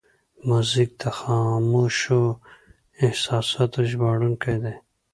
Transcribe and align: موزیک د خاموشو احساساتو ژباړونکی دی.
موزیک 0.47 0.91
د 1.01 1.03
خاموشو 1.19 2.21
احساساتو 3.05 3.79
ژباړونکی 3.89 4.55
دی. 4.63 4.75